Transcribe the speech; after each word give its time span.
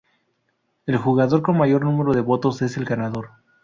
El 0.87 0.97
jugador 0.97 1.43
con 1.43 1.59
mayor 1.59 1.85
número 1.85 2.11
de 2.13 2.21
votos 2.21 2.63
es 2.63 2.75
el 2.75 2.85
ganador. 2.85 3.29